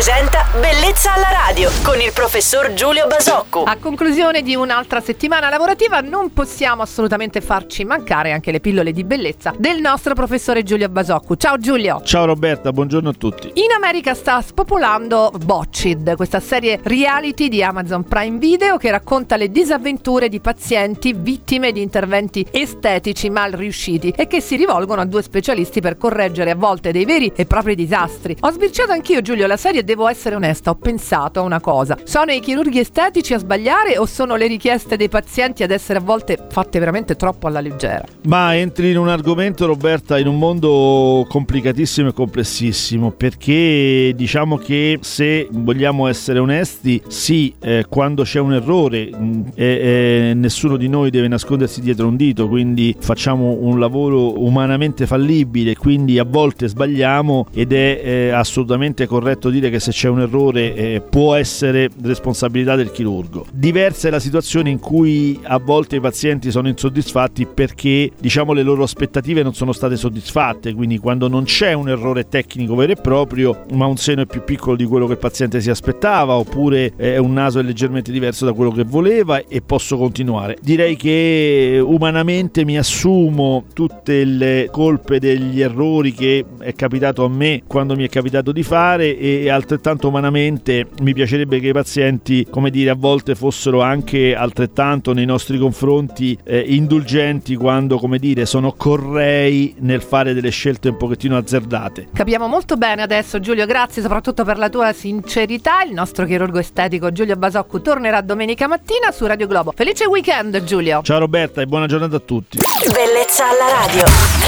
presenta 0.00 0.46
Bellezza 0.58 1.12
alla 1.12 1.28
radio 1.30 1.70
con 1.82 2.00
il 2.00 2.10
professor 2.14 2.72
Giulio 2.72 3.06
Basocco. 3.06 3.64
A 3.64 3.76
conclusione 3.76 4.40
di 4.40 4.54
un'altra 4.54 5.02
settimana 5.02 5.50
lavorativa 5.50 6.00
non 6.00 6.32
possiamo 6.32 6.80
assolutamente 6.80 7.42
farci 7.42 7.84
mancare 7.84 8.32
anche 8.32 8.50
le 8.50 8.60
pillole 8.60 8.92
di 8.92 9.04
bellezza 9.04 9.52
del 9.58 9.82
nostro 9.82 10.14
professore 10.14 10.62
Giulio 10.62 10.88
Basocco. 10.88 11.36
Ciao 11.36 11.58
Giulio! 11.58 12.00
Ciao 12.02 12.24
Roberta, 12.24 12.72
buongiorno 12.72 13.10
a 13.10 13.12
tutti. 13.12 13.48
In 13.56 13.72
America 13.76 14.14
sta 14.14 14.40
spopolando 14.40 15.32
Botched, 15.44 16.16
questa 16.16 16.40
serie 16.40 16.80
reality 16.82 17.48
di 17.48 17.62
Amazon 17.62 18.02
Prime 18.04 18.38
Video 18.38 18.78
che 18.78 18.90
racconta 18.90 19.36
le 19.36 19.50
disavventure 19.50 20.30
di 20.30 20.40
pazienti 20.40 21.12
vittime 21.12 21.72
di 21.72 21.82
interventi 21.82 22.46
estetici 22.50 23.28
mal 23.28 23.52
riusciti 23.52 24.14
e 24.16 24.26
che 24.26 24.40
si 24.40 24.56
rivolgono 24.56 25.02
a 25.02 25.04
due 25.04 25.20
specialisti 25.20 25.82
per 25.82 25.98
correggere 25.98 26.52
a 26.52 26.56
volte 26.56 26.90
dei 26.90 27.04
veri 27.04 27.30
e 27.36 27.44
propri 27.44 27.74
disastri. 27.74 28.34
Ho 28.40 28.50
sbirciato 28.50 28.92
anch'io 28.92 29.20
Giulio 29.20 29.46
la 29.46 29.58
serie 29.58 29.84
devo 29.90 30.06
essere 30.06 30.36
onesta, 30.36 30.70
ho 30.70 30.76
pensato 30.76 31.40
a 31.40 31.42
una 31.42 31.58
cosa. 31.58 31.98
Sono 32.04 32.30
i 32.30 32.38
chirurghi 32.38 32.78
estetici 32.78 33.34
a 33.34 33.38
sbagliare 33.38 33.98
o 33.98 34.06
sono 34.06 34.36
le 34.36 34.46
richieste 34.46 34.96
dei 34.96 35.08
pazienti 35.08 35.64
ad 35.64 35.72
essere 35.72 35.98
a 35.98 36.02
volte 36.02 36.38
fatte 36.48 36.78
veramente 36.78 37.16
troppo 37.16 37.48
alla 37.48 37.60
leggera? 37.60 38.04
Ma 38.28 38.54
entri 38.56 38.90
in 38.90 38.98
un 38.98 39.08
argomento, 39.08 39.66
Roberta, 39.66 40.16
in 40.18 40.28
un 40.28 40.38
mondo 40.38 41.26
complicatissimo 41.28 42.10
e 42.10 42.12
complessissimo, 42.12 43.10
perché 43.10 44.12
diciamo 44.14 44.58
che 44.58 45.00
se 45.02 45.48
vogliamo 45.50 46.06
essere 46.06 46.38
onesti, 46.38 47.02
sì, 47.08 47.52
eh, 47.58 47.86
quando 47.88 48.22
c'è 48.22 48.38
un 48.38 48.52
errore 48.52 49.10
mh, 49.10 49.42
eh, 49.56 49.64
eh, 49.64 50.34
nessuno 50.34 50.76
di 50.76 50.88
noi 50.88 51.10
deve 51.10 51.26
nascondersi 51.26 51.80
dietro 51.80 52.06
un 52.06 52.14
dito, 52.14 52.46
quindi 52.46 52.94
facciamo 52.96 53.56
un 53.58 53.80
lavoro 53.80 54.40
umanamente 54.40 55.06
fallibile, 55.06 55.74
quindi 55.74 56.20
a 56.20 56.24
volte 56.24 56.68
sbagliamo 56.68 57.48
ed 57.52 57.72
è 57.72 58.00
eh, 58.04 58.30
assolutamente 58.30 59.06
corretto 59.06 59.50
dire 59.50 59.68
che 59.68 59.79
se 59.80 59.90
c'è 59.90 60.08
un 60.08 60.20
errore 60.20 60.74
eh, 60.74 61.00
può 61.00 61.34
essere 61.34 61.88
responsabilità 62.02 62.76
del 62.76 62.90
chirurgo. 62.90 63.46
Diversa 63.52 64.08
è 64.08 64.10
la 64.10 64.20
situazione 64.20 64.70
in 64.70 64.78
cui 64.78 65.38
a 65.42 65.58
volte 65.58 65.96
i 65.96 66.00
pazienti 66.00 66.50
sono 66.50 66.68
insoddisfatti 66.68 67.46
perché 67.46 68.10
diciamo 68.18 68.52
le 68.52 68.62
loro 68.62 68.82
aspettative 68.82 69.42
non 69.42 69.54
sono 69.54 69.72
state 69.72 69.96
soddisfatte, 69.96 70.74
quindi 70.74 70.98
quando 70.98 71.28
non 71.28 71.44
c'è 71.44 71.72
un 71.72 71.88
errore 71.88 72.28
tecnico 72.28 72.74
vero 72.74 72.92
e 72.92 72.96
proprio, 72.96 73.64
ma 73.72 73.86
un 73.86 73.96
seno 73.96 74.22
è 74.22 74.26
più 74.26 74.44
piccolo 74.44 74.76
di 74.76 74.84
quello 74.84 75.06
che 75.06 75.12
il 75.12 75.18
paziente 75.18 75.60
si 75.60 75.70
aspettava, 75.70 76.34
oppure 76.34 76.92
eh, 76.96 77.18
un 77.18 77.32
naso 77.32 77.58
è 77.58 77.62
leggermente 77.62 78.12
diverso 78.12 78.44
da 78.44 78.52
quello 78.52 78.70
che 78.70 78.84
voleva 78.84 79.42
e 79.46 79.62
posso 79.62 79.96
continuare. 79.96 80.56
Direi 80.60 80.96
che 80.96 81.80
umanamente 81.82 82.64
mi 82.64 82.78
assumo 82.78 83.64
tutte 83.72 84.24
le 84.24 84.68
colpe 84.70 85.18
degli 85.18 85.60
errori 85.60 86.12
che 86.12 86.44
è 86.58 86.74
capitato 86.74 87.24
a 87.24 87.28
me 87.28 87.62
quando 87.66 87.94
mi 87.94 88.04
è 88.04 88.08
capitato 88.08 88.52
di 88.52 88.62
fare 88.62 89.16
e 89.16 89.48
altrettanto 89.70 90.08
umanamente 90.08 90.88
mi 91.02 91.14
piacerebbe 91.14 91.60
che 91.60 91.68
i 91.68 91.72
pazienti, 91.72 92.46
come 92.50 92.70
dire, 92.70 92.90
a 92.90 92.96
volte 92.96 93.36
fossero 93.36 93.82
anche 93.82 94.34
altrettanto 94.34 95.12
nei 95.12 95.24
nostri 95.24 95.58
confronti 95.58 96.36
eh, 96.42 96.58
indulgenti 96.58 97.54
quando, 97.54 97.98
come 97.98 98.18
dire, 98.18 98.46
sono 98.46 98.72
correi 98.72 99.76
nel 99.78 100.02
fare 100.02 100.34
delle 100.34 100.50
scelte 100.50 100.88
un 100.88 100.96
pochettino 100.96 101.36
azzardate. 101.36 102.08
Capiamo 102.12 102.48
molto 102.48 102.76
bene 102.76 103.02
adesso 103.02 103.38
Giulio, 103.38 103.64
grazie 103.64 104.02
soprattutto 104.02 104.44
per 104.44 104.58
la 104.58 104.68
tua 104.68 104.92
sincerità. 104.92 105.82
Il 105.84 105.92
nostro 105.92 106.26
chirurgo 106.26 106.58
estetico 106.58 107.12
Giulio 107.12 107.36
Basocco 107.36 107.80
tornerà 107.80 108.20
domenica 108.22 108.66
mattina 108.66 109.12
su 109.12 109.24
Radio 109.26 109.46
Globo. 109.46 109.72
Felice 109.74 110.06
weekend 110.06 110.64
Giulio! 110.64 111.02
Ciao 111.02 111.20
Roberta 111.20 111.60
e 111.60 111.66
buona 111.66 111.86
giornata 111.86 112.16
a 112.16 112.20
tutti. 112.20 112.58
Bellezza 112.92 113.44
alla 113.48 113.86
radio. 113.86 114.39